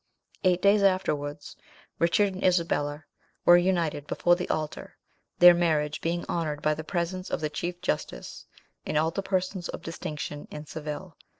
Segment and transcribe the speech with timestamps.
[0.43, 1.55] Eight days afterwards,
[1.99, 3.05] Richard and Isabella
[3.45, 4.97] were united before the altar,
[5.37, 8.47] their marriage being honoured by the presence of the chief justice,
[8.83, 11.15] and all the persons of distinction in Seville.